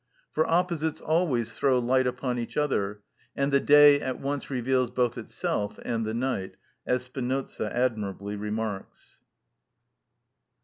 For 0.31 0.47
opposites 0.49 0.99
always 0.99 1.53
throw 1.53 1.77
light 1.77 2.07
upon 2.07 2.39
each 2.39 2.57
other, 2.57 3.03
and 3.35 3.51
the 3.53 3.59
day 3.59 4.01
at 4.01 4.19
once 4.19 4.49
reveals 4.49 4.89
both 4.89 5.15
itself 5.15 5.77
and 5.85 6.07
the 6.07 6.15
night, 6.15 6.55
as 6.87 7.03
Spinoza 7.03 7.71
admirably 7.71 8.35
remarks. 8.35 9.19